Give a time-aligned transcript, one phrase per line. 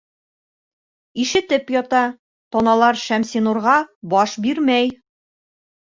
[1.23, 2.01] Ишетеп ята-
[2.57, 3.77] таналар Шәмсинурға
[4.15, 4.91] баш бирмәй.